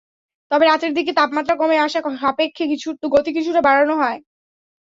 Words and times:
তবে 0.51 0.65
রাতের 0.65 0.91
দিকে 0.93 1.11
তাপমাত্রা 1.13 1.55
কমে 1.57 1.77
আসা 1.79 1.99
সাপেক্ষে 2.17 2.63
গতি 3.11 3.31
কিছুটা 3.33 3.61
বাড়ানো 3.67 3.93
হয়। 4.01 4.19